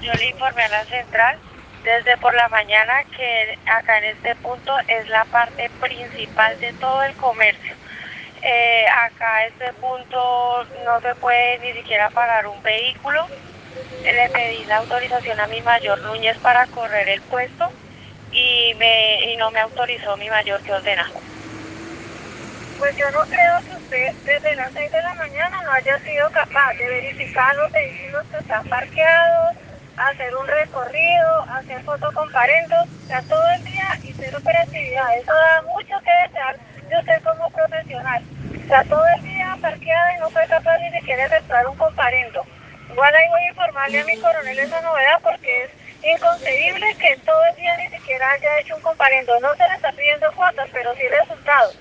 [0.00, 1.36] Yo le informé a la central
[1.82, 7.02] desde por la mañana que acá en este punto es la parte principal de todo
[7.02, 7.74] el comercio.
[8.42, 13.26] Eh, acá a este punto no se puede ni siquiera parar un vehículo.
[14.04, 17.72] Le pedí la autorización a mi mayor Núñez para correr el puesto
[18.30, 21.10] y, me, y no me autorizó mi mayor que ordena.
[22.82, 26.28] Pues yo no creo que usted desde las 6 de la mañana no haya sido
[26.32, 29.56] capaz de verificar los vehículos que están parqueados,
[29.96, 35.16] hacer un recorrido, hacer o sea, todo el día y cero operatividad.
[35.16, 36.56] Eso da mucho que desear
[36.90, 38.20] de usted como profesional.
[38.66, 42.44] Sea, todo el día parqueada y no fue capaz ni siquiera de efectuar un comparendo.
[42.90, 45.70] Igual ahí voy a informarle a mi coronel esa novedad porque es
[46.02, 49.38] inconcebible que todo el día ni siquiera haya hecho un comparendo.
[49.38, 51.78] No se le está pidiendo cuotas, pero sí resultados.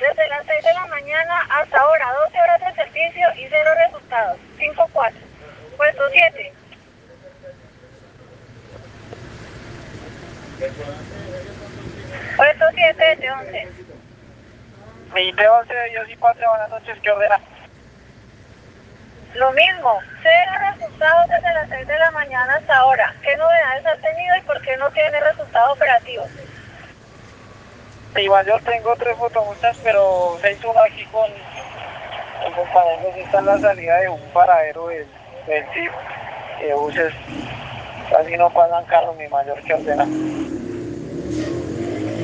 [0.00, 4.38] Desde las 6 de la mañana hasta ahora, 12 horas de servicio y cero resultados.
[4.58, 5.12] 5-4.
[5.76, 6.52] Puesto 7.
[12.36, 13.68] Puesto 7 de 11.
[15.14, 17.40] Mi de 11 de Dios y Patria, buenas noches, ¿qué ordena?
[19.34, 23.14] Lo mismo, cero resultados desde las 6 de la mañana hasta ahora.
[23.22, 25.78] ¿Qué novedades ha tenido y por qué no tiene resultados
[28.10, 28.24] operativos?
[28.24, 31.30] Igual yo tengo tres fotomultas, pero se hizo aquí con
[32.46, 35.06] el compañero que está en la salida de un paradero del,
[35.46, 35.92] del TIP,
[36.60, 37.14] que buses
[38.10, 40.04] casi no pasan carros, mi mayor que ordena.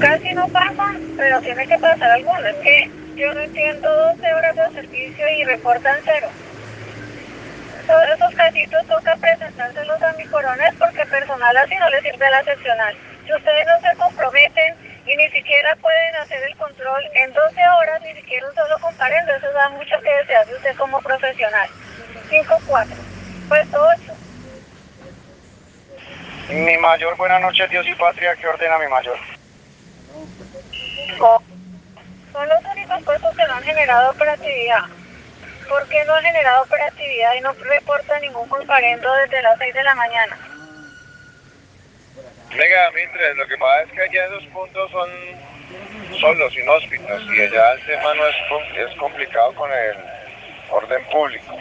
[0.00, 2.46] Casi no pasan, pero tiene que pasar alguno.
[2.46, 6.28] Es que yo no entiendo 12 horas de servicio y reportan cero.
[7.86, 12.44] Todos esos casitos toca presentárselos a mi coronel porque personal así no le sirve la
[12.44, 12.94] seccional.
[13.26, 14.74] Si ustedes no se comprometen
[15.06, 19.34] y ni siquiera pueden hacer el control en 12 horas, ni siquiera un solo comparendo,
[19.34, 21.68] eso da mucho que desear de usted como profesional.
[22.30, 22.86] 5-4.
[23.48, 24.12] Puesto 8.
[26.50, 29.18] Mi mayor, buenas noches, Dios y Patria, ¿qué ordena mi mayor?
[32.32, 34.84] Son los únicos puestos que no han generado operatividad.
[35.68, 39.82] ¿Por qué no han generado operatividad y no reporta ningún comparendo desde las 6 de
[39.82, 40.38] la mañana?
[42.56, 45.10] Venga, mientras, lo que pasa es que allá esos puntos son,
[46.18, 48.36] son los inhóspitos y allá el tema no es,
[48.76, 49.96] es complicado con el
[50.70, 51.58] orden público.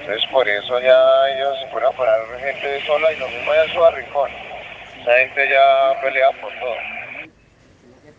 [0.00, 3.64] Entonces por eso ya ellos se fueron a parar gente sola y lo mismo allá
[3.64, 4.30] en su rincón.
[5.00, 6.76] Esa gente ya pelea por todo.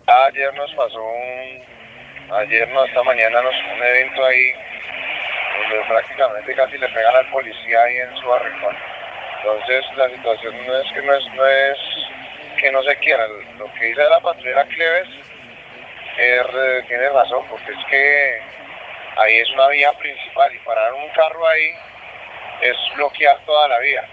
[0.08, 4.54] Ayer nos pasó un, ayer no, esta mañana nos un evento ahí
[5.60, 8.76] donde prácticamente casi le pegan al policía ahí en su rincón.
[9.46, 11.78] Entonces la situación no es que no es, no es
[12.60, 13.28] que no se quiera.
[13.60, 15.08] Lo que dice la patrullera Cleves
[16.18, 18.40] es, eh, tiene razón, porque es que
[19.18, 21.70] ahí es una vía principal y parar un carro ahí
[22.62, 24.04] es bloquear toda la vía.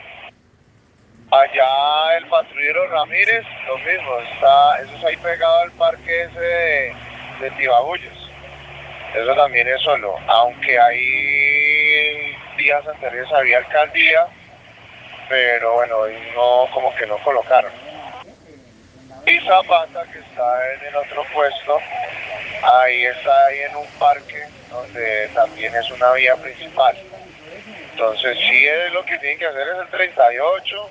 [1.31, 6.95] Allá el patrullero Ramírez, lo mismo, está, eso es ahí pegado al parque ese de,
[7.41, 8.31] de Tibabuyos.
[9.15, 14.27] Eso también es solo, aunque ahí días anteriores había alcaldía,
[15.33, 15.97] pero bueno,
[16.35, 17.73] no, como que no colocaron.
[19.27, 21.79] Y Zapata, que está en el otro puesto,
[22.63, 26.95] ahí está ahí en un parque donde también es una vía principal.
[27.93, 30.91] Entonces sí es lo que tienen que hacer es el 38,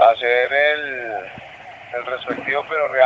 [0.00, 1.14] hacer el,
[1.92, 3.04] el respectivo pero real